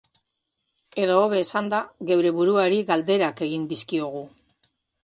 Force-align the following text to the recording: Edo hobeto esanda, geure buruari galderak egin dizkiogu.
Edo 1.03 1.17
hobeto 1.25 1.45
esanda, 1.49 1.83
geure 2.13 2.33
buruari 2.41 2.81
galderak 2.91 3.47
egin 3.51 3.71
dizkiogu. 3.75 4.27